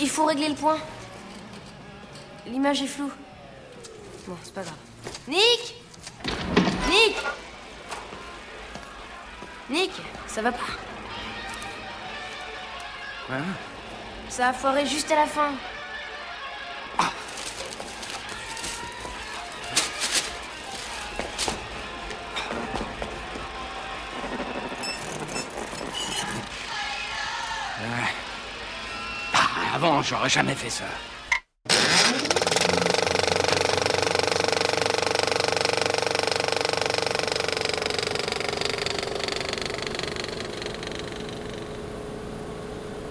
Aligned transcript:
Il 0.00 0.08
faut 0.08 0.24
régler 0.24 0.48
le 0.48 0.54
point. 0.54 0.78
L'image 2.46 2.82
est 2.82 2.86
floue. 2.86 3.10
Bon, 4.26 4.36
c'est 4.42 4.54
pas 4.54 4.62
grave. 4.62 4.74
Nick 5.26 5.74
Nick 6.88 7.16
Nick, 9.70 9.92
ça 10.26 10.40
va 10.40 10.52
pas. 10.52 10.58
Ouais. 13.30 13.42
Ça 14.28 14.48
a 14.48 14.52
foiré 14.52 14.86
juste 14.86 15.10
à 15.10 15.16
la 15.16 15.26
fin. 15.26 15.52
Ah, 16.98 17.10
avant, 29.80 30.02
j'aurais 30.02 30.28
jamais 30.28 30.54
fait 30.54 30.70
ça. 30.70 30.84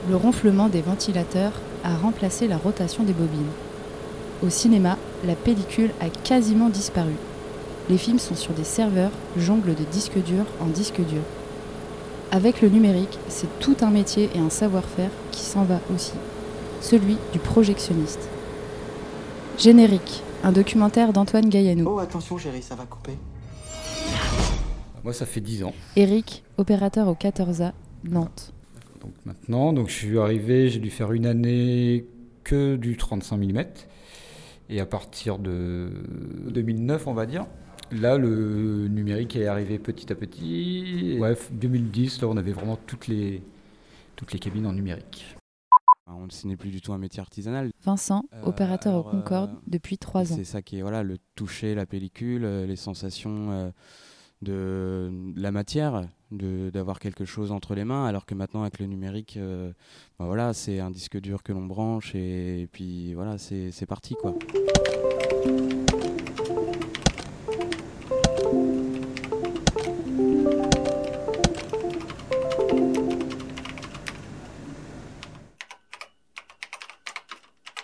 Le 0.09 0.15
ronflement 0.17 0.67
des 0.67 0.81
ventilateurs 0.81 1.53
a 1.85 1.95
remplacé 1.95 2.49
la 2.49 2.57
rotation 2.57 3.03
des 3.03 3.13
bobines. 3.13 3.39
Au 4.43 4.49
cinéma, 4.49 4.97
la 5.25 5.35
pellicule 5.35 5.91
a 6.01 6.09
quasiment 6.09 6.67
disparu. 6.67 7.13
Les 7.89 7.97
films 7.97 8.19
sont 8.19 8.35
sur 8.35 8.51
des 8.51 8.65
serveurs, 8.65 9.11
jonglent 9.37 9.75
de 9.75 9.85
disques 9.85 10.21
durs 10.21 10.45
en 10.59 10.65
disques 10.65 10.99
durs. 10.99 11.21
Avec 12.31 12.61
le 12.61 12.67
numérique, 12.67 13.19
c'est 13.29 13.59
tout 13.61 13.77
un 13.79 13.89
métier 13.89 14.29
et 14.35 14.39
un 14.39 14.49
savoir-faire 14.49 15.11
qui 15.31 15.43
s'en 15.45 15.63
va 15.63 15.79
aussi, 15.95 16.11
celui 16.87 17.17
du 17.33 17.39
projectionniste. 17.39 18.29
Générique, 19.57 20.23
un 20.41 20.53
documentaire 20.53 21.11
d'Antoine 21.11 21.49
Gaillanou. 21.49 21.85
Oh, 21.85 21.99
attention, 21.99 22.37
chérie, 22.37 22.61
ça 22.61 22.75
va 22.75 22.85
couper. 22.85 23.11
Moi, 25.03 25.11
ça 25.11 25.25
fait 25.25 25.41
10 25.41 25.65
ans. 25.65 25.73
Eric, 25.97 26.43
opérateur 26.57 27.09
au 27.09 27.13
14A, 27.13 27.73
Nantes. 28.05 28.53
Donc 29.01 29.11
maintenant, 29.25 29.73
donc 29.73 29.89
je 29.89 29.95
suis 29.95 30.17
arrivé, 30.17 30.69
j'ai 30.69 30.79
dû 30.79 30.89
faire 30.89 31.11
une 31.11 31.25
année 31.25 32.05
que 32.45 32.77
du 32.77 32.95
35 32.95 33.35
mm. 33.35 33.63
Et 34.69 34.79
à 34.79 34.85
partir 34.85 35.39
de 35.39 35.89
2009, 36.49 37.07
on 37.07 37.13
va 37.13 37.25
dire, 37.25 37.47
là, 37.91 38.17
le 38.17 38.87
numérique 38.87 39.35
est 39.35 39.47
arrivé 39.47 39.77
petit 39.77 40.09
à 40.11 40.15
petit. 40.15 41.15
Et 41.15 41.19
ouais, 41.19 41.35
2010, 41.51 42.21
là, 42.21 42.29
on 42.29 42.37
avait 42.37 42.53
vraiment 42.53 42.77
toutes 42.87 43.07
les, 43.07 43.41
toutes 44.15 44.31
les 44.31 44.39
cabines 44.39 44.65
en 44.65 44.73
numérique. 44.73 45.36
On 46.07 46.25
ne 46.25 46.47
n'est 46.47 46.57
plus 46.57 46.69
du 46.69 46.81
tout 46.81 46.93
un 46.93 46.97
métier 46.97 47.19
artisanal. 47.19 47.71
Vincent, 47.83 48.23
Euh, 48.33 48.43
opérateur 48.43 48.93
alors, 48.93 49.07
au 49.07 49.09
Concorde 49.09 49.51
euh, 49.51 49.61
depuis 49.67 49.97
3 49.97 50.31
ans. 50.33 50.35
C'est 50.35 50.43
ça 50.45 50.61
qui 50.61 50.77
est 50.77 50.81
voilà, 50.81 51.03
le 51.03 51.17
toucher, 51.35 51.75
la 51.75 51.85
pellicule, 51.85 52.45
euh, 52.45 52.65
les 52.65 52.75
sensations 52.77 53.71
de 54.41 55.11
la 55.35 55.51
matière, 55.51 56.07
d'avoir 56.31 56.99
quelque 56.99 57.25
chose 57.25 57.51
entre 57.51 57.73
les 57.75 57.85
mains, 57.85 58.05
alors 58.05 58.25
que 58.25 58.35
maintenant 58.35 58.61
avec 58.61 58.79
le 58.79 58.85
numérique, 58.85 59.37
euh, 59.37 59.71
bah 60.19 60.25
voilà, 60.25 60.53
c'est 60.53 60.79
un 60.79 60.91
disque 60.91 61.19
dur 61.19 61.43
que 61.43 61.53
l'on 61.53 61.65
branche 61.65 62.13
et, 62.15 62.67
puis 62.71 63.13
voilà, 63.13 63.37
c'est 63.37 63.71
c'est 63.71 63.85
parti 63.85 64.15
quoi. 64.15 64.35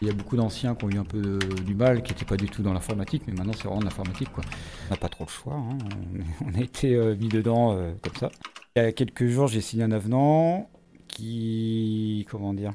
Il 0.04 0.08
y 0.08 0.09
a 0.09 0.14
beaucoup 0.14 0.36
d'anciens 0.36 0.76
qui 0.76 0.84
ont 0.84 0.90
eu 0.90 0.98
un 0.98 1.06
peu 1.06 1.22
de- 1.22 1.62
du 1.64 1.76
mal, 1.76 2.04
qui 2.04 2.12
n'étaient 2.12 2.26
pas 2.26 2.36
du 2.36 2.48
tout 2.48 2.62
dans 2.62 2.73
l'informatique, 2.73 3.23
mais 3.26 3.32
maintenant 3.34 3.54
c'est 3.56 3.64
vraiment 3.64 3.80
de 3.80 3.86
l'informatique. 3.86 4.30
quoi. 4.34 4.44
On 4.88 4.90
n'a 4.92 4.98
pas 4.98 5.08
trop 5.08 5.23
le 5.23 5.30
choix, 5.30 5.54
hein. 5.56 5.78
on, 6.42 6.50
on 6.50 6.53
a 6.56 6.62
été 6.62 6.94
euh, 6.96 7.16
mis 7.16 7.30
dedans 7.30 7.72
euh, 7.74 7.94
comme 8.02 8.16
ça. 8.16 8.30
Il 8.75 8.84
y 8.84 8.86
a 8.86 8.91
quelques 8.91 9.28
jours, 9.28 9.47
j'ai 9.47 9.62
signé 9.62 9.84
un 9.84 9.91
avenant 9.94 10.69
qui, 11.08 12.25
comment 12.30 12.53
dire, 12.53 12.74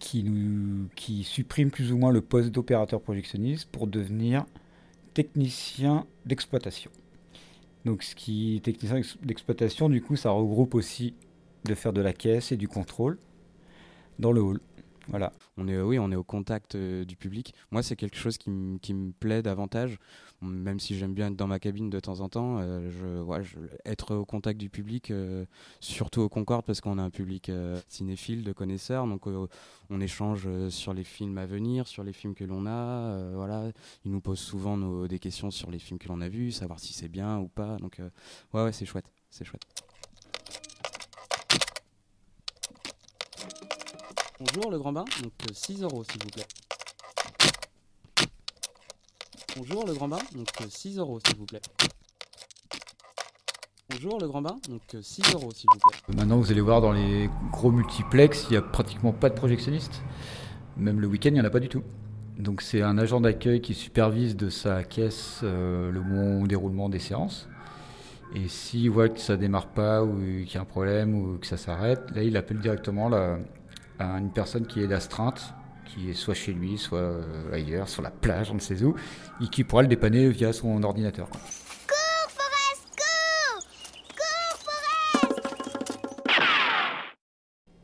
qui, 0.00 0.24
nous, 0.24 0.88
qui 0.96 1.22
supprime 1.22 1.70
plus 1.70 1.92
ou 1.92 1.96
moins 1.98 2.10
le 2.10 2.20
poste 2.22 2.50
d'opérateur 2.50 3.00
projectionniste 3.00 3.68
pour 3.70 3.86
devenir 3.86 4.44
technicien 5.14 6.06
d'exploitation. 6.26 6.90
Donc 7.84 8.02
ce 8.02 8.14
qui 8.14 8.60
technicien 8.64 8.96
d'ex- 8.96 9.18
d'exploitation, 9.22 9.88
du 9.88 10.02
coup, 10.02 10.16
ça 10.16 10.30
regroupe 10.30 10.74
aussi 10.74 11.14
de 11.64 11.74
faire 11.74 11.92
de 11.92 12.00
la 12.00 12.12
caisse 12.12 12.50
et 12.50 12.56
du 12.56 12.66
contrôle 12.68 13.18
dans 14.18 14.32
le 14.32 14.40
hall. 14.40 14.60
Voilà. 15.08 15.32
On 15.56 15.68
est, 15.68 15.80
oui, 15.80 15.98
on 15.98 16.10
est 16.10 16.16
au 16.16 16.24
contact 16.24 16.74
euh, 16.74 17.04
du 17.04 17.16
public. 17.16 17.54
Moi, 17.70 17.82
c'est 17.82 17.96
quelque 17.96 18.16
chose 18.16 18.38
qui, 18.38 18.50
me 18.50 19.12
plaît 19.12 19.42
davantage, 19.42 19.98
même 20.40 20.80
si 20.80 20.96
j'aime 20.96 21.14
bien 21.14 21.28
être 21.28 21.36
dans 21.36 21.46
ma 21.46 21.58
cabine 21.58 21.90
de 21.90 22.00
temps 22.00 22.20
en 22.20 22.28
temps. 22.28 22.58
euh, 22.60 22.90
être 23.84 24.14
au 24.14 24.24
contact 24.24 24.58
du 24.58 24.70
public, 24.70 25.10
euh, 25.10 25.44
surtout 25.80 26.20
au 26.22 26.28
Concorde, 26.28 26.64
parce 26.64 26.80
qu'on 26.80 26.98
a 26.98 27.02
un 27.02 27.10
public 27.10 27.50
cinéphile, 27.88 28.44
de 28.44 28.52
connaisseurs. 28.52 29.06
Donc, 29.06 29.26
on 29.26 30.00
échange 30.00 30.48
sur 30.68 30.94
les 30.94 31.04
films 31.04 31.38
à 31.38 31.46
venir, 31.46 31.86
sur 31.86 32.04
les 32.04 32.12
films 32.12 32.34
que 32.34 32.44
l'on 32.44 32.66
a. 32.66 33.32
voilà, 33.34 33.70
ils 34.04 34.10
nous 34.10 34.20
posent 34.20 34.40
souvent 34.40 35.06
des 35.06 35.18
questions 35.18 35.50
sur 35.50 35.70
les 35.70 35.78
films 35.78 35.98
que 35.98 36.08
l'on 36.08 36.20
a 36.20 36.28
vus, 36.28 36.52
savoir 36.52 36.80
si 36.80 36.92
c'est 36.92 37.08
bien 37.08 37.38
ou 37.38 37.48
pas. 37.48 37.76
Donc, 37.76 38.00
ouais, 38.52 38.62
ouais, 38.62 38.72
c'est 38.72 38.86
chouette. 38.86 39.06
Bonjour 44.44 44.70
le 44.72 44.78
grand 44.78 44.92
bain, 44.92 45.04
donc 45.22 45.32
6 45.52 45.82
euros 45.82 46.02
s'il 46.04 46.20
vous 46.22 46.30
plaît. 46.30 46.46
Bonjour 49.56 49.86
le 49.86 49.92
grand 49.94 50.08
bain, 50.08 50.18
donc 50.34 50.48
6 50.68 50.98
euros 50.98 51.20
s'il 51.24 51.36
vous 51.36 51.44
plaît. 51.46 51.60
Bonjour 53.90 54.18
le 54.20 54.26
grand 54.26 54.42
bain, 54.42 54.56
donc 54.68 54.80
6 55.00 55.22
euros 55.34 55.52
s'il 55.54 55.68
vous 55.72 55.78
plaît. 55.78 56.16
Maintenant, 56.16 56.38
vous 56.38 56.50
allez 56.50 56.60
voir 56.60 56.80
dans 56.80 56.92
les 56.92 57.30
gros 57.52 57.70
multiplex, 57.70 58.46
il 58.48 58.52
n'y 58.52 58.56
a 58.56 58.62
pratiquement 58.62 59.12
pas 59.12 59.28
de 59.28 59.34
projectionniste. 59.34 60.02
Même 60.76 60.98
le 61.00 61.06
week-end, 61.06 61.28
il 61.30 61.34
n'y 61.34 61.40
en 61.40 61.44
a 61.44 61.50
pas 61.50 61.60
du 61.60 61.68
tout. 61.68 61.82
Donc, 62.38 62.62
c'est 62.62 62.82
un 62.82 62.96
agent 62.98 63.20
d'accueil 63.20 63.60
qui 63.60 63.74
supervise 63.74 64.36
de 64.36 64.48
sa 64.48 64.82
caisse 64.82 65.40
euh, 65.44 65.92
le 65.92 66.00
bon 66.00 66.46
déroulement 66.46 66.88
des 66.88 66.98
séances. 66.98 67.46
Et 68.34 68.48
s'il 68.48 68.90
voit 68.90 69.10
que 69.10 69.20
ça 69.20 69.36
démarre 69.36 69.68
pas, 69.68 70.02
ou 70.02 70.16
qu'il 70.18 70.54
y 70.54 70.56
a 70.56 70.62
un 70.62 70.64
problème, 70.64 71.14
ou 71.14 71.38
que 71.38 71.46
ça 71.46 71.58
s'arrête, 71.58 72.10
là, 72.14 72.22
il 72.22 72.36
appelle 72.38 72.58
directement 72.58 73.10
la- 73.10 73.38
à 74.02 74.18
une 74.18 74.30
personne 74.30 74.66
qui 74.66 74.82
est 74.82 74.88
d'astreinte, 74.88 75.54
qui 75.86 76.10
est 76.10 76.14
soit 76.14 76.34
chez 76.34 76.52
lui, 76.52 76.78
soit 76.78 76.98
euh, 76.98 77.52
ailleurs, 77.52 77.88
sur 77.88 78.02
la 78.02 78.10
plage, 78.10 78.50
on 78.50 78.54
ne 78.54 78.60
sait 78.60 78.82
où, 78.82 78.94
et 79.40 79.48
qui 79.48 79.64
pourra 79.64 79.82
le 79.82 79.88
dépanner 79.88 80.28
via 80.28 80.52
son 80.52 80.82
ordinateur. 80.82 81.28
quoi. 81.28 81.40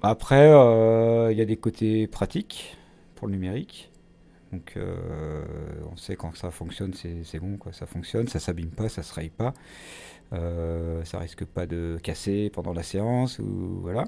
Après, 0.02 0.48
euh, 0.52 1.32
il 1.32 1.38
y 1.38 1.40
a 1.40 1.44
des 1.44 1.56
côtés 1.56 2.06
pratiques 2.06 2.76
pour 3.16 3.26
le 3.26 3.32
numérique. 3.32 3.90
Donc, 4.52 4.74
euh, 4.76 5.44
on 5.92 5.96
sait 5.96 6.16
quand 6.16 6.34
ça 6.36 6.50
fonctionne, 6.50 6.94
c'est 6.94 7.38
bon, 7.40 7.56
quoi. 7.58 7.72
Ça 7.72 7.84
fonctionne, 7.84 8.28
ça 8.28 8.38
s'abîme 8.38 8.70
pas, 8.70 8.88
ça 8.88 9.02
se 9.02 9.12
raye 9.12 9.28
pas, 9.28 9.52
euh, 10.32 11.04
ça 11.04 11.18
risque 11.18 11.44
pas 11.44 11.66
de 11.66 11.98
casser 12.02 12.48
pendant 12.50 12.72
la 12.72 12.82
séance 12.82 13.38
ou 13.40 13.80
voilà. 13.82 14.04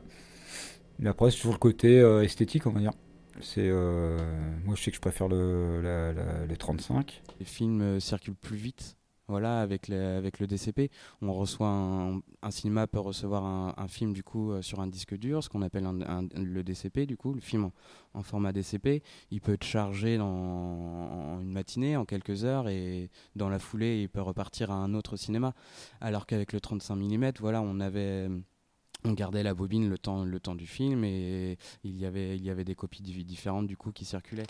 Mais 1.01 1.09
après, 1.09 1.31
c'est 1.31 1.39
toujours 1.39 1.55
le 1.55 1.59
côté 1.59 1.99
euh, 1.99 2.23
esthétique, 2.23 2.67
on 2.67 2.71
va 2.73 2.81
dire. 2.81 2.93
C'est, 3.41 3.67
euh, 3.69 4.19
moi, 4.65 4.75
je 4.77 4.83
sais 4.83 4.91
que 4.91 4.97
je 4.97 5.01
préfère 5.01 5.27
le, 5.29 5.81
la- 5.81 6.13
la- 6.13 6.45
le 6.47 6.57
35. 6.57 7.23
Les 7.39 7.47
films 7.47 7.81
euh, 7.81 8.01
circulent 8.01 8.35
plus 8.35 8.57
vite. 8.59 8.97
Voilà, 9.29 9.61
avec, 9.63 9.87
les- 9.89 9.97
avec 9.97 10.41
le 10.41 10.49
DCP, 10.49 10.91
on 11.23 11.33
reçoit 11.33 11.69
un, 11.69 12.21
un 12.43 12.51
cinéma 12.51 12.89
peut 12.89 12.99
recevoir 12.99 13.45
un, 13.79 13.87
film 13.89 14.13
du 14.13 14.25
coup 14.25 14.61
sur 14.61 14.81
un 14.81 14.89
disque 14.89 15.17
dur, 15.17 15.45
ce 15.45 15.49
qu'on 15.49 15.63
appelle 15.63 15.87
le 16.37 16.63
DCP 16.65 17.07
du 17.07 17.17
coup, 17.17 17.33
le 17.33 17.41
film 17.41 17.67
en, 17.67 17.73
en 18.15 18.23
format 18.25 18.53
DCP. 18.53 19.05
Il 19.31 19.41
peut 19.41 19.53
être 19.53 19.63
chargé 19.65 20.19
dans, 20.19 20.27
en 20.27 21.41
une 21.41 21.53
matinée, 21.53 21.97
en 21.97 22.05
quelques 22.05 22.45
heures, 22.45 22.69
et 22.69 23.09
dans 23.37 23.49
la 23.49 23.61
foulée, 23.61 24.03
il 24.03 24.09
peut 24.09 24.21
repartir 24.21 24.73
à 24.73 24.75
un 24.75 24.95
autre 24.95 25.17
cinéma. 25.17 25.55
Alors 26.01 26.27
qu'avec 26.27 26.53
le 26.53 26.61
35 26.61 26.97
mm, 26.97 27.31
voilà, 27.39 27.63
on 27.63 27.79
avait 27.79 28.29
on 29.05 29.13
gardait 29.13 29.43
la 29.43 29.55
bobine 29.55 29.89
le 29.89 29.99
temps, 29.99 30.25
le 30.25 30.41
temps 30.41 30.55
du 30.55 30.67
film 30.67 31.05
et 31.05 31.59
il 31.85 31.97
y 31.97 32.07
avait, 32.07 32.37
il 32.37 32.45
y 32.45 32.51
avait 32.51 32.65
des 32.65 32.75
copies 32.75 33.03
di- 33.03 33.25
différentes 33.25 33.67
du 33.67 33.77
coup 33.77 33.93
qui 33.93 34.05
circulaient. 34.05 34.47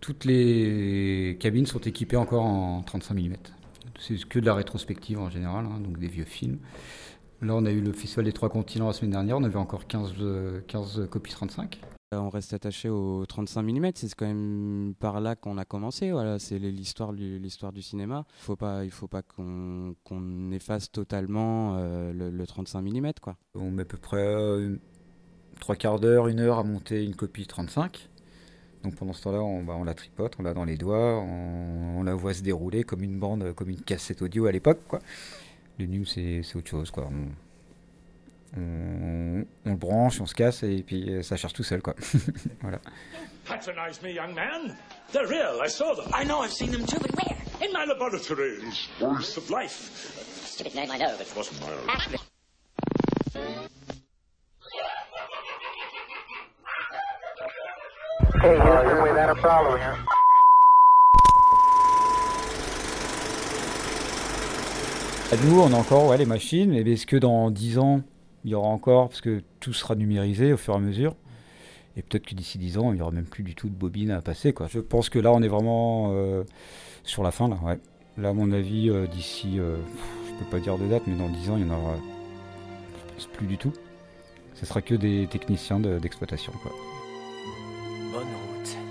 Toutes 0.00 0.24
les 0.24 1.36
cabines 1.38 1.66
sont 1.66 1.80
équipées 1.80 2.16
encore 2.16 2.44
en 2.44 2.82
35 2.82 3.14
mm. 3.14 3.34
C'est 4.08 4.28
que 4.28 4.38
de 4.38 4.46
la 4.46 4.54
rétrospective 4.54 5.18
en 5.18 5.28
général, 5.28 5.66
hein, 5.66 5.80
donc 5.80 5.98
des 5.98 6.08
vieux 6.08 6.24
films. 6.24 6.58
Là, 7.42 7.54
on 7.54 7.64
a 7.66 7.70
eu 7.70 7.80
le 7.80 7.92
Festival 7.92 8.24
des 8.24 8.32
Trois 8.32 8.48
Continents 8.48 8.88
la 8.88 8.92
semaine 8.92 9.12
dernière, 9.12 9.36
on 9.36 9.44
avait 9.44 9.56
encore 9.56 9.86
15, 9.86 10.14
euh, 10.20 10.60
15 10.66 11.08
copies 11.10 11.32
35. 11.32 11.78
Euh, 12.14 12.18
On 12.18 12.30
reste 12.30 12.54
attaché 12.54 12.88
au 12.88 13.26
35 13.26 13.62
mm, 13.62 13.90
c'est 13.94 14.14
quand 14.14 14.26
même 14.26 14.94
par 14.98 15.20
là 15.20 15.36
qu'on 15.36 15.58
a 15.58 15.66
commencé. 15.66 16.10
Voilà, 16.10 16.38
c'est 16.38 16.58
l'histoire 16.58 17.12
du 17.12 17.38
l'histoire 17.38 17.70
du 17.70 17.82
cinéma. 17.82 18.24
Faut 18.38 18.56
pas, 18.56 18.84
il 18.84 18.90
faut 18.90 19.08
pas 19.08 19.20
qu'on 19.20 19.94
qu'on 20.04 20.50
efface 20.50 20.90
totalement 20.90 21.76
euh, 21.76 22.12
le, 22.14 22.30
le 22.30 22.46
35 22.46 22.80
mm, 22.80 23.12
quoi. 23.20 23.36
On 23.54 23.70
met 23.70 23.82
à 23.82 23.84
peu 23.84 23.98
près 23.98 24.24
euh, 24.24 24.76
trois 25.60 25.76
quarts 25.76 26.00
d'heure, 26.00 26.28
une 26.28 26.40
heure 26.40 26.58
à 26.58 26.64
monter 26.64 27.04
une 27.04 27.14
copie 27.14 27.46
35. 27.46 28.08
Donc 28.84 28.94
pendant 28.94 29.12
ce 29.12 29.22
temps-là, 29.24 29.40
on, 29.40 29.62
bah, 29.62 29.74
on 29.76 29.84
la 29.84 29.94
tripote, 29.94 30.34
on 30.38 30.42
l'a 30.42 30.54
dans 30.54 30.64
les 30.64 30.76
doigts, 30.76 31.18
on, 31.20 31.98
on 31.98 32.02
la 32.04 32.14
voit 32.14 32.32
se 32.34 32.42
dérouler 32.42 32.84
comme 32.84 33.02
une 33.02 33.18
bande, 33.18 33.52
comme 33.54 33.70
une 33.70 33.80
cassette 33.80 34.22
audio 34.22 34.46
à 34.46 34.52
l'époque. 34.52 34.80
quoi. 34.86 35.00
Le 35.78 35.86
NUM, 35.86 36.04
c'est 36.06 36.42
c'est 36.44 36.56
autre 36.56 36.68
chose. 36.70 36.90
Quoi. 36.90 37.08
On, 37.10 38.60
on- 38.60 39.44
on 39.66 39.70
le 39.70 39.76
branche, 39.76 40.20
on 40.20 40.26
se 40.26 40.34
casse 40.34 40.62
et 40.62 40.82
puis 40.86 41.10
euh, 41.10 41.22
ça 41.22 41.36
charge 41.36 41.52
tout 41.52 41.62
seul. 41.64 41.82
Quoi. 41.82 41.94
voilà. 42.62 42.78
Patronize 43.46 44.00
me, 44.02 44.10
young 44.12 44.34
man. 44.34 44.76
They're 45.12 45.26
real. 45.26 45.60
I 45.64 45.68
saw 45.68 45.94
them. 45.94 46.06
I 46.14 46.24
know, 46.24 46.42
I've 46.42 46.52
seen 46.52 46.70
them 46.70 46.84
too, 46.84 46.98
but 47.00 47.10
where? 47.16 47.36
In 47.66 47.72
my 47.72 47.84
laboratory. 47.86 48.58
Words 49.00 49.36
of 49.38 49.50
life. 49.50 49.90
Stupid 50.44 50.74
name, 50.74 50.90
I 50.90 50.98
know, 50.98 51.14
but 51.18 51.26
Wasn't 51.36 51.60
my 51.60 52.17
Nous, 65.44 65.60
on 65.60 65.72
a 65.72 65.76
encore 65.76 66.06
ouais, 66.08 66.16
les 66.16 66.26
machines, 66.26 66.70
mais 66.70 66.80
est-ce 66.80 67.06
que 67.06 67.16
dans 67.16 67.50
10 67.50 67.78
ans, 67.78 68.00
il 68.44 68.50
y 68.50 68.54
aura 68.54 68.68
encore, 68.68 69.08
parce 69.08 69.20
que 69.20 69.42
tout 69.60 69.72
sera 69.72 69.94
numérisé 69.94 70.52
au 70.52 70.56
fur 70.56 70.74
et 70.74 70.76
à 70.76 70.80
mesure, 70.80 71.14
et 71.96 72.02
peut-être 72.02 72.26
que 72.26 72.34
d'ici 72.34 72.58
10 72.58 72.78
ans, 72.78 72.92
il 72.92 72.96
n'y 72.96 73.02
aura 73.02 73.10
même 73.10 73.26
plus 73.26 73.42
du 73.42 73.54
tout 73.54 73.68
de 73.68 73.74
bobines 73.74 74.10
à 74.10 74.22
passer. 74.22 74.52
Quoi. 74.52 74.68
Je 74.70 74.78
pense 74.80 75.10
que 75.10 75.18
là, 75.18 75.32
on 75.32 75.42
est 75.42 75.48
vraiment 75.48 76.12
euh, 76.12 76.44
sur 77.04 77.22
la 77.22 77.30
fin. 77.30 77.48
Là, 77.48 77.58
ouais. 77.62 77.78
là 78.16 78.30
à 78.30 78.32
mon 78.32 78.52
avis, 78.52 78.88
euh, 78.88 79.06
d'ici, 79.06 79.58
euh, 79.58 79.76
je 80.28 80.44
peux 80.44 80.50
pas 80.50 80.60
dire 80.60 80.78
de 80.78 80.86
date, 80.86 81.02
mais 81.06 81.16
dans 81.16 81.28
10 81.28 81.50
ans, 81.50 81.56
il 81.58 81.66
y 81.66 81.70
en 81.70 81.74
aura 81.74 81.94
plus 83.32 83.46
du 83.46 83.58
tout. 83.58 83.72
Ce 84.54 84.64
sera 84.64 84.80
que 84.80 84.94
des 84.94 85.26
techniciens 85.30 85.80
de- 85.80 85.98
d'exploitation. 85.98 86.52
quoi. 86.62 86.72
bonanotte. 88.18 88.87